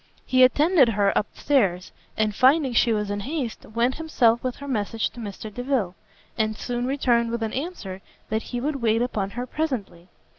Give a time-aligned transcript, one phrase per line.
[0.25, 4.67] He attended her up stairs; and finding she was in haste, went himself with her
[4.67, 5.93] message to Mr Delvile:
[6.39, 10.09] and soon returned with an answer that he would wait upon her presently.